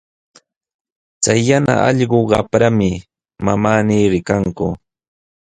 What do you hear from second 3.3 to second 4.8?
manami rikanku.